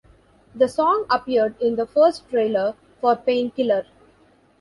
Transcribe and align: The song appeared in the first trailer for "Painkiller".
The 0.55 0.67
song 0.67 1.05
appeared 1.11 1.53
in 1.61 1.75
the 1.75 1.85
first 1.85 2.27
trailer 2.31 2.73
for 2.99 3.15
"Painkiller". 3.15 3.85